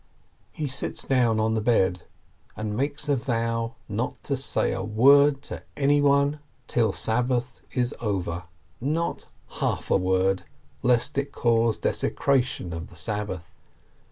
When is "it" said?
11.19-11.31